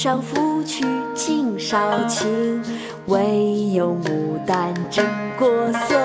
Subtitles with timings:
[0.00, 1.76] 上芙蕖劲少
[2.06, 2.62] 情，
[3.06, 5.04] 唯有牡丹真
[5.36, 5.98] 国色。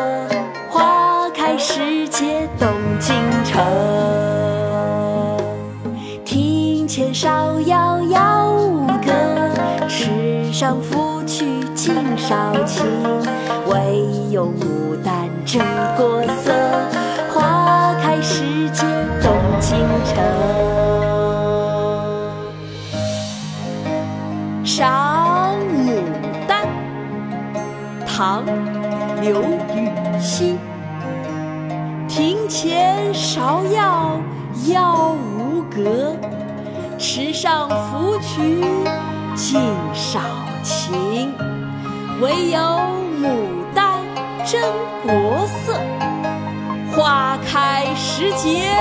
[0.68, 2.68] 花开时节动
[3.00, 3.64] 京城。
[6.26, 9.14] 庭前芍药摇舞歌，
[9.88, 12.84] 池上芙蕖尽少情，
[13.68, 15.62] 唯有牡丹真
[15.96, 16.73] 国色。
[28.16, 28.46] 唐·
[29.22, 29.42] 刘
[29.74, 30.56] 禹锡。
[32.08, 34.20] 庭前芍药
[34.68, 36.16] 妖无格，
[37.00, 38.38] 池上芙蕖
[39.34, 39.60] 净
[39.96, 40.20] 少
[40.62, 41.34] 情。
[42.22, 42.60] 唯有
[43.20, 43.36] 牡
[43.74, 44.04] 丹
[44.46, 44.62] 真
[45.02, 45.12] 国
[45.48, 45.74] 色，
[46.96, 48.78] 花开时节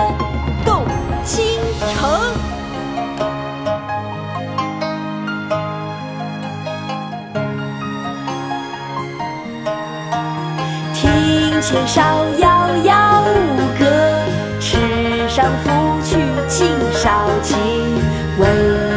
[11.63, 12.03] 庭前芍
[12.39, 13.29] 药妖无
[13.79, 13.87] 格，
[14.59, 14.77] 池
[15.29, 15.71] 上芙
[16.03, 17.57] 蕖尽少情。
[18.41, 18.49] 唯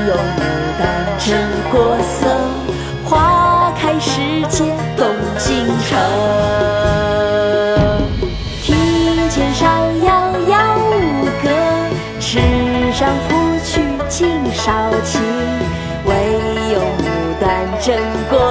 [0.08, 0.42] 有牡
[0.80, 0.84] 丹
[1.20, 1.38] 真
[1.72, 2.26] 国色，
[3.04, 4.64] 花开时节
[4.98, 5.06] 动
[5.38, 5.96] 京城。
[8.64, 8.76] 庭
[9.30, 9.64] 前芍
[10.04, 10.10] 药
[10.48, 10.58] 妖
[10.90, 11.48] 无格，
[12.20, 12.40] 池
[12.92, 13.74] 上芙蕖
[14.10, 15.22] 尽少情。
[16.06, 16.16] 唯
[16.74, 17.06] 有牡
[17.40, 17.48] 丹
[17.80, 18.45] 真国。